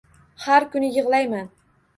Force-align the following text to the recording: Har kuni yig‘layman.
Har 0.45 0.65
kuni 0.77 0.91
yig‘layman. 0.97 1.53